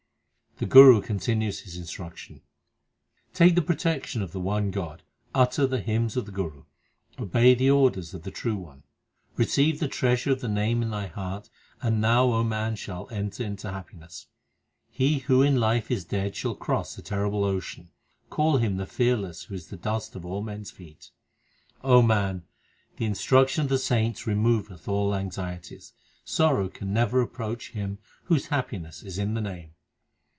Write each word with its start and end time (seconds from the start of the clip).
HYMNS 0.61 0.67
OF 0.67 0.73
GURU 0.73 0.93
ARJAN 0.93 1.01
315 1.01 1.17
The 1.17 1.19
Guru 1.23 1.51
continues 1.55 1.59
his 1.61 1.77
instruction: 1.81 2.41
Take 3.33 3.55
the 3.55 3.61
protection 3.63 4.21
of 4.21 4.31
the 4.31 4.39
one 4.39 4.69
God, 4.69 5.01
Utter 5.33 5.65
the 5.65 5.79
hymns 5.81 6.15
of 6.15 6.27
the 6.27 6.31
Guru, 6.31 6.65
Obey 7.17 7.55
the 7.55 7.71
order 7.71 7.99
of 8.01 8.21
the 8.21 8.29
True 8.29 8.57
One, 8.57 8.83
Receive 9.37 9.79
the 9.79 9.87
treasure 9.87 10.29
of 10.31 10.39
the 10.41 10.47
Name 10.47 10.83
in 10.83 10.91
thy 10.91 11.07
heart, 11.07 11.49
And 11.81 12.03
thou, 12.03 12.25
O 12.25 12.43
man, 12.43 12.75
shalt 12.75 13.11
enter 13.11 13.43
into 13.43 13.71
happiness. 13.71 14.27
He 14.91 15.19
who 15.19 15.41
in 15.41 15.59
life 15.59 15.89
is 15.89 16.05
dead 16.05 16.35
Shall 16.35 16.53
cross 16.53 16.95
the 16.95 17.01
terrible 17.01 17.43
ocean. 17.43 17.89
Call 18.29 18.57
him 18.57 18.77
the 18.77 18.85
fearless 18.85 19.45
Who 19.45 19.55
is 19.55 19.69
the 19.69 19.77
dust 19.77 20.15
of 20.15 20.27
all 20.27 20.43
men 20.43 20.61
s 20.61 20.69
feet. 20.69 21.09
O 21.83 22.03
man, 22.03 22.43
the 22.97 23.05
instruction 23.05 23.63
of 23.63 23.69
the 23.69 23.79
saints 23.79 24.27
Removeth 24.27 24.87
all 24.87 25.15
anxieties. 25.15 25.93
Sorrow 26.23 26.69
can 26.69 26.93
never 26.93 27.19
approach 27.19 27.71
him 27.71 27.97
Whose 28.25 28.47
happiness 28.47 29.01
is 29.01 29.17
in 29.17 29.33
the 29.33 29.41
Name. 29.41 29.73